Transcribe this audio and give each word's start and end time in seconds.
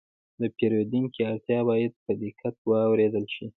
د 0.41 0.43
پیرودونکي 0.55 1.21
اړتیا 1.31 1.59
باید 1.69 1.91
په 2.03 2.11
دقت 2.21 2.55
واورېدل 2.71 3.25
شي. 3.35 3.45